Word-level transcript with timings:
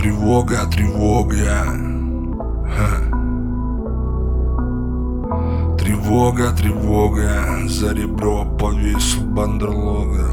Тревога, 0.00 0.66
тревога. 0.70 1.66
Ха. 2.74 2.88
Тревога, 5.76 6.52
тревога, 6.52 7.68
за 7.68 7.92
ребро 7.92 8.46
повесил 8.58 9.20
бандерлога. 9.24 10.26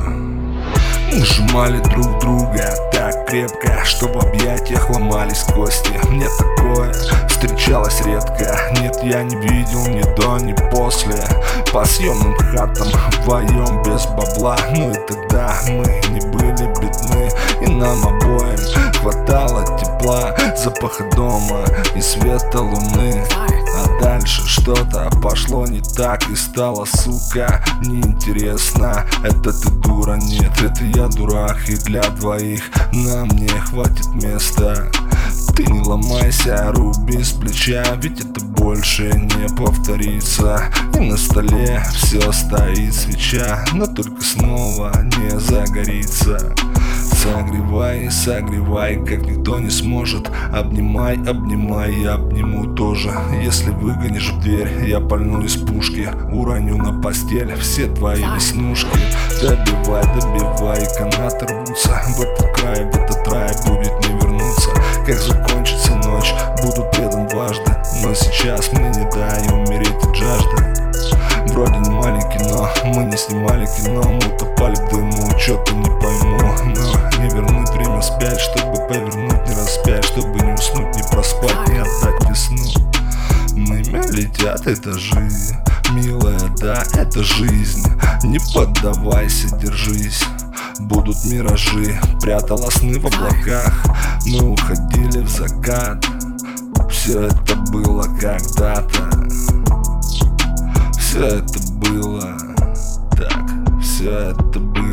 Нажимали 1.11 1.81
друг 1.81 2.17
друга 2.21 2.73
так 2.93 3.27
крепко, 3.27 3.83
что 3.83 4.07
в 4.07 4.17
объятиях 4.17 4.89
ломались 4.89 5.43
кости 5.43 5.91
Мне 6.09 6.27
такое 6.37 6.93
встречалось 7.27 8.01
редко 8.05 8.57
Нет, 8.81 8.97
я 9.03 9.23
не 9.23 9.35
видел 9.35 9.87
ни 9.87 10.03
до, 10.15 10.37
ни 10.37 10.53
после 10.69 11.15
По 11.73 11.85
съемным 11.85 12.35
хатам 12.35 12.87
вдвоем 13.11 13.81
без 13.83 14.05
бабла 14.05 14.57
Ну 14.75 14.91
и 14.91 14.93
тогда 15.07 15.55
мы 15.69 15.85
не 16.09 16.19
были 16.27 16.67
бедны 16.79 17.29
И 17.61 17.69
нам 17.69 18.05
обоим 18.05 18.46
хватало 19.07 19.63
тепла 19.77 20.35
Запаха 20.57 21.09
дома 21.15 21.63
и 21.95 22.01
света 22.01 22.61
луны. 22.61 23.23
А 23.75 24.01
дальше 24.01 24.41
что-то 24.47 25.09
пошло 25.21 25.65
не 25.65 25.81
так 25.95 26.29
и 26.29 26.35
стало, 26.35 26.85
сука, 26.85 27.63
неинтересно. 27.81 29.05
Это 29.23 29.53
ты 29.53 29.69
дура, 29.69 30.15
нет, 30.15 30.51
это 30.61 30.83
я 30.83 31.07
дурак 31.07 31.57
И 31.69 31.75
для 31.75 32.01
двоих 32.01 32.63
нам 32.91 33.27
не 33.29 33.47
хватит 33.47 34.07
места. 34.15 34.89
Ты 35.55 35.65
не 35.65 35.79
ломайся, 35.81 36.71
руби 36.73 37.23
с 37.23 37.31
плеча 37.31 37.83
Ведь 38.01 38.19
это 38.19 38.43
больше 38.43 39.03
не 39.03 39.47
повторится. 39.55 40.63
И 40.95 40.99
на 40.99 41.17
столе 41.17 41.83
все 41.93 42.31
стоит 42.31 42.93
свеча 42.93 43.63
Но 43.73 43.85
только 43.85 44.21
снова 44.21 44.91
не 45.17 45.39
загорится 45.39 46.53
Согревай, 47.17 48.11
согревай, 48.11 48.95
как 48.97 49.25
никто 49.25 49.57
не 49.59 49.71
сможет. 49.71 50.29
Обнимай, 50.53 51.15
обнимай, 51.15 51.91
я 52.01 52.13
обниму 52.13 52.75
тоже. 52.75 53.11
Если 53.43 53.71
выгонишь 53.71 54.29
в 54.29 54.39
дверь, 54.39 54.87
я 54.87 54.99
пальну 54.99 55.41
из 55.41 55.55
пушки 55.55 56.07
Уроню 56.31 56.77
на 56.77 57.01
постель 57.01 57.55
все 57.55 57.87
твои 57.87 58.23
веснушки. 58.35 58.99
Добивай, 59.41 60.03
добивай, 60.13 60.87
канаты 60.95 61.47
рвутся. 61.47 61.99
В 62.15 62.21
этот 62.21 62.55
край, 62.55 62.85
в 62.85 62.95
этот 62.95 63.27
рай 63.29 63.51
будет 63.65 63.93
не 64.07 64.19
вернуться. 64.19 64.69
Как 65.03 65.17
закончится 65.17 65.95
ночь, 65.95 66.33
буду 66.61 66.85
предан 66.91 67.27
дважды. 67.27 67.71
Но 68.03 68.13
сейчас 68.13 68.71
мне 68.73 68.89
не 68.89 69.09
дай 69.09 69.41
умереть 69.51 70.03
от 70.03 70.15
жажды. 70.15 70.87
Вроде 71.47 71.77
не 71.79 71.89
маленький, 71.89 72.39
но 72.51 72.69
мы 72.93 73.05
не 73.05 73.17
снимали 73.17 73.65
кино. 73.65 74.03
Мы 74.03 74.17
утопали 74.17 74.75
в 74.75 74.89
дыму, 74.89 75.39
чё-то 75.39 75.73
не 75.73 75.86
летят 84.17 84.67
этажи 84.67 85.29
Милая, 85.91 86.49
да, 86.59 86.83
это 86.93 87.23
жизнь. 87.23 87.87
Не 88.23 88.39
поддавайся, 88.53 89.55
держись. 89.57 90.23
Будут 90.79 91.23
миражи, 91.25 91.97
прятала 92.21 92.69
сны 92.71 92.99
в 92.99 93.05
облаках. 93.05 93.73
Мы 94.25 94.51
уходили 94.51 95.19
в 95.19 95.29
закат. 95.29 96.05
Все 96.89 97.27
это 97.27 97.55
было 97.71 98.03
когда-то. 98.19 99.09
Все 100.99 101.19
это 101.19 101.59
было. 101.73 102.37
Так, 103.15 103.81
все 103.81 104.11
это 104.31 104.59
было 104.59 104.86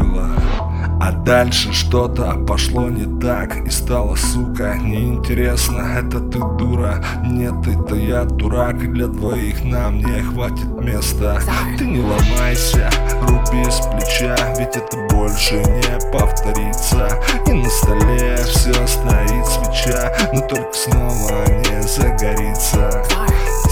а 1.06 1.12
дальше 1.12 1.70
что-то 1.74 2.32
пошло 2.48 2.88
не 2.88 3.20
так 3.20 3.58
И 3.66 3.68
стало, 3.68 4.14
сука, 4.14 4.74
неинтересно. 4.76 5.98
Это 5.98 6.18
ты 6.18 6.38
дура, 6.38 7.04
нет, 7.22 7.54
это 7.66 7.94
я 7.94 8.24
дурак. 8.24 8.82
И 8.82 8.86
для 8.86 9.08
двоих 9.08 9.62
нам 9.64 9.98
не 9.98 10.22
хватит 10.22 10.66
места. 10.80 11.42
Ты 11.76 11.84
не 11.84 12.00
ломайся, 12.00 12.88
руби 13.20 13.70
с 13.70 13.80
плеча 13.86 14.34
Ведь 14.58 14.76
это 14.76 14.96
больше 15.10 15.56
не 15.56 16.10
повторится. 16.10 17.10
И 17.46 17.52
на 17.52 17.68
столе 17.68 18.36
все 18.46 18.72
стоит 18.86 19.46
свеча 19.46 20.10
Но 20.32 20.40
только 20.40 20.72
снова 20.72 21.44
не 21.50 21.82
загорится. 21.82 23.04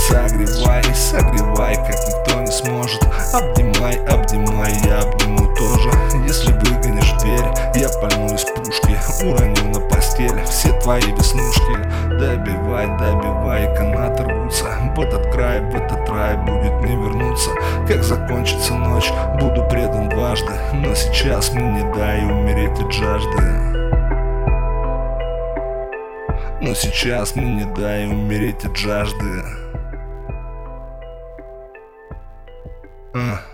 Согревай, 0.06 0.84
согревай, 0.94 1.76
как 1.76 1.97
твои 10.82 11.00
веснушки. 11.00 11.76
Добивай, 12.09 12.87
добивай, 12.98 13.75
канаты 13.76 14.25
рвутся. 14.25 14.65
В 14.97 15.00
этот 15.00 15.32
край, 15.32 15.60
в 15.60 15.75
этот 15.75 16.09
рай 16.09 16.37
будет 16.37 16.81
не 16.82 16.97
вернуться. 16.97 17.50
Как 17.87 18.03
закончится 18.03 18.75
ночь, 18.75 19.12
буду 19.41 19.65
предан 19.69 20.09
дважды. 20.09 20.53
Но 20.75 20.94
сейчас 20.94 21.53
мне 21.53 21.82
не 21.82 21.94
дай 21.94 22.25
умереть 22.25 22.78
от 22.81 22.93
жажды. 22.93 23.43
Но 26.60 26.75
сейчас 26.75 27.34
мне 27.37 27.64
не 27.64 27.75
дай 27.75 28.06
умереть 28.06 28.64
от 28.64 28.76
жажды. 28.76 29.43
Uh. 33.14 33.51